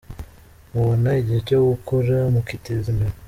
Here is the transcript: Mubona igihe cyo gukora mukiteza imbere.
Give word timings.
Mubona 0.71 1.09
igihe 1.21 1.39
cyo 1.47 1.57
gukora 1.69 2.15
mukiteza 2.33 2.85
imbere. 2.93 3.13